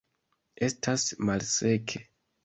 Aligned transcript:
Estas 0.67 1.03
malseke. 1.29 2.01